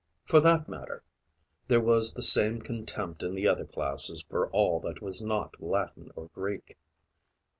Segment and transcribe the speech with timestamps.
[0.25, 1.03] For that matter,
[1.67, 6.09] there was the same contempt in the other classes for all that was not Latin
[6.15, 6.75] or Greek.